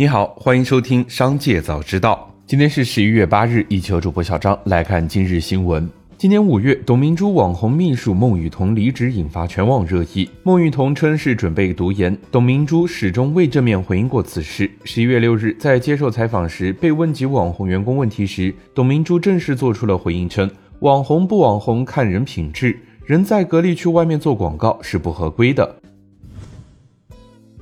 [0.00, 2.32] 你好，欢迎收听《商界早知道》。
[2.46, 5.86] 今天是十一月八日，一球主播小张来看今日新闻。
[6.16, 10.26] 今年五月，董明珠网红秘书孟雨桐离职，引发全网热议。
[10.42, 14.70] 孟雨桐称是准备读研，董明珠始终未正面回应过此事。
[14.84, 22.74] 十一月六日，在接受采访时被问及网红员工问题时，董明珠正式做出了回应，称网红不网红看人品质，
[23.04, 25.76] 人在格力去外面做广告是不合规的。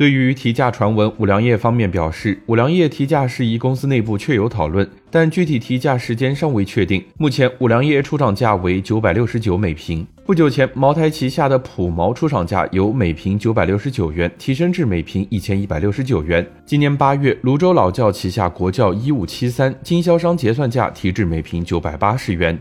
[0.00, 7.04] 对于提价传闻，五粮液方面表示，五粮液提价事宜公司内部确有讨论，但具体提价时间尚未确定。
[7.18, 10.06] 目前，五粮液出厂价为九百六十九每瓶。
[10.24, 16.46] 不久前，茅台旗下的普茅出厂价由每瓶九百六十九元提升至每瓶一千一百六十九元。
[16.64, 22.58] 今年八月，泸州老窖旗下国窖一五七三经销商结算价提至每瓶九百八十元。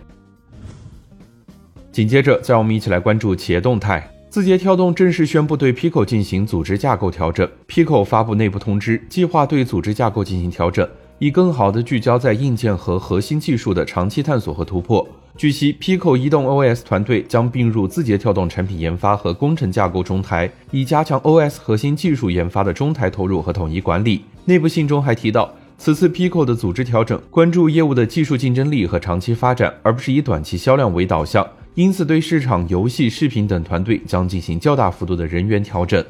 [1.89, 4.05] 紧接着，再让我们一起来关注企业动态。
[4.29, 7.49] 字节跳动正式宣布对 Pico 进行组织架构调整。
[7.67, 10.87] Pico 发布内部通知，计划对组织架构进行调整，
[11.17, 15.07] 以更好地聚焦在硬件和核心技术的长期探索和突破。
[15.35, 24.23] 据悉，Pico 移动 OS 团队将并入字节跳动产品研发和工程架构中台，以加强 OS 核心技术研发的中台投入和统一管理。
[24.45, 31.47] 内部信中还提到，此次 Pico 的组织调整关注业务的技术竞争力和长期发展，而不是以短期销量为导向。
[31.75, 36.03] 因此，对市场、游戏、视频等团队将进行较大幅度的人员调整。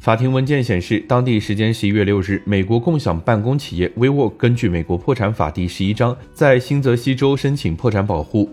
[0.00, 8.48] 法庭文件显示，当地时间十一月六日，美国共享办公企业 WeWork 根据美国破产法第十一章，在新泽西州申请破产保护。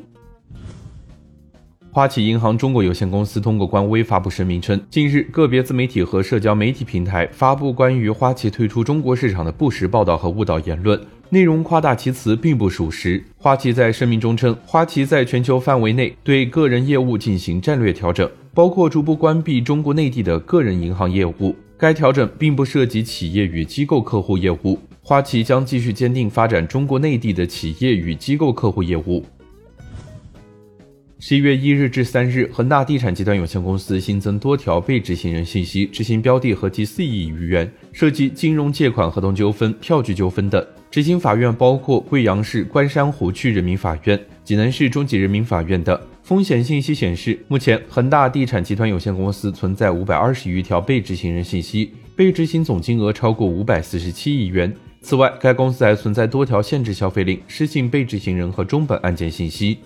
[1.91, 11.00] 花旗银行中国有限公司通过官微发布声明称，近日个别自媒体和社交媒体平台发布关于花旗退出中国市场的不实报道和误导言论。
[11.30, 13.23] 内容夸大其词，并不属实。
[13.38, 21.56] 花旗在声明中称，花旗在全球范围内对个人业务进行战略调整，包括逐步关闭中国内地的个人银行业务。
[21.78, 24.80] 该调整并不涉及企业与机构客户业务。
[25.02, 29.26] 花旗将继续坚定发展中国内地的企业与机构客户业务。
[31.19, 40.66] 十一月一日至三日，恒大地产集团有限公司新增多条被执行人信息，执行标的合计四亿余元，涉及金融借款合同纠纷、票据纠纷等。
[40.95, 46.01] 执行法院包括贵阳市关山湖区人民法院、济南市中级人民法院的。
[46.23, 54.73] 风险信息显示，目前恒大地产集团有限公司存在五百二十余条被执行人信息，被执行总金额超过五百四十七亿元。
[55.01, 59.79] 此外，该公司还存在多条限制消费令、失信被执行人和中本案件信息。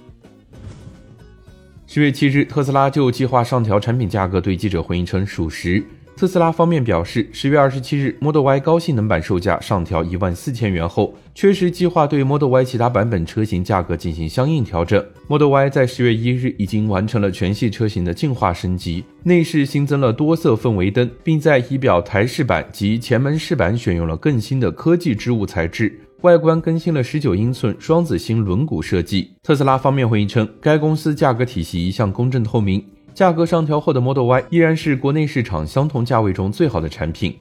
[1.88, 5.84] 十月七日，特斯拉就计划上调产品价格对记者回应称属实。
[6.19, 15.02] 特斯拉方面表示，十月二十七日，Model Y 高性能版售价上调一万四千元后，确实计划对 Model Y 其他版本车型价格进行相应调整。
[15.30, 26.01] Model Y 在十月一日已经完成了全系车型的进化升级，内饰新增了多色氛围灯，并在仪表台饰板及前门饰板选用了更新的科技织物材质。
[26.24, 29.31] 外观更新了十九英寸双子星轮毂设计。
[29.41, 32.84] 特斯拉方面回应称，该公司价格体系一向公正透明，
[33.19, 37.38] 价格上调后的 Model Y 依然是国内市场相同价位中最好的产品。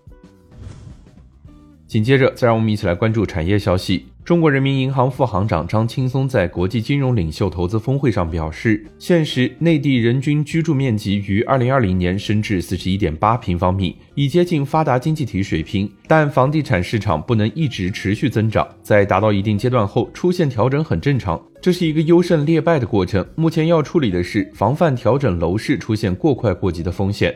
[1.86, 4.08] 紧接着，再让我们一起来关注产业消息。
[4.28, 15.90] 中国人民银行副行长张青松在国际金融领袖投资峰会上表示，现时内地人均居住面积于二零二零年升至四十一点八平方米，已接近发达经济体水平。
[16.06, 23.26] 但房地产市场不能一直持续增长，在达到一定阶段后出现调整很正常，这是一个优胜劣败的过程。
[23.34, 27.34] 目前要处理的是防范调整楼市出现过快过急的风险。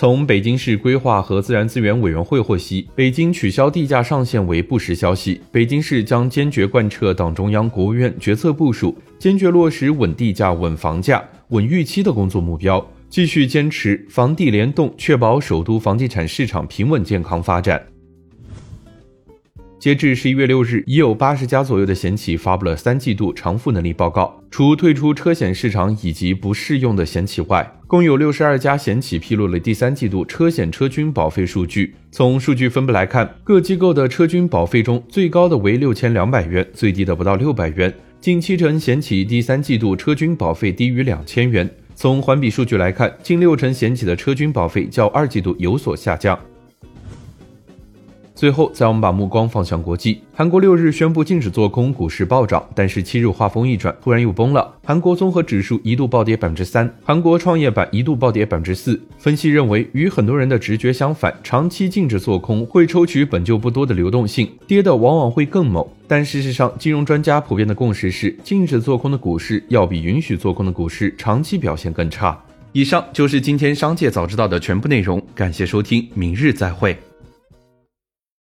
[0.00, 5.40] 从北京市规划和自然资源委员会获悉，北京取消地价上限为不实消息。
[5.50, 17.84] 北京市将坚决贯彻党中央、国务院决策部署，坚决落实稳地价、稳房价、稳预期的工作目标，继续坚持房地联动，确保首都房地产市场平稳健康发展。
[19.78, 24.42] 截至十一月六日，已有八十家左右的险企发布了三季度偿付能力报告。
[24.50, 31.94] 除退出车险市场以及不适用的险企外，共有六十二家险企披露了第三季度车险车均保费数据。
[32.10, 37.94] 从数据分布来看，各机构的车均保费中，最高的为六千两百元，最低的不到六百元。
[38.20, 41.70] 近七成险企第三季度车均保费低于两千元。
[41.94, 46.36] 从环比数据来看，近六成险企的车均保费较二季度有所下降。
[48.38, 50.20] 最后，再我们把目光放向国际。
[50.32, 54.72] 韩国六日宣布禁止做空，股市暴涨，但是七日画风一转，突然又崩了。
[54.84, 59.02] 韩国综合指数一度暴跌百分之三，韩国创业板一度暴跌百分之四。
[59.18, 65.84] 分析认为，与很多人的直觉相反，长期禁止做空会抽取本就不多的流动性，跌的往往会更猛。
[66.06, 72.40] 但事实上，金融专家普遍的共识是，禁止做空的股市要比允许做空的股市长期表现更差。
[72.70, 76.96] 以上就是今天商界早知道的全部内容，感谢收听，明日再会。